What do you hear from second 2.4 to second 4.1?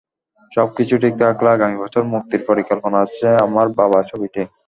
পরিকল্পনা আছে আমার বাবা